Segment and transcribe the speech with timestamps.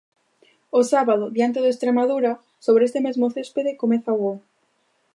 [0.79, 2.31] O sábado, diante do Estremadura,
[2.65, 4.33] sobre este mesmo céspede, comeza o bo.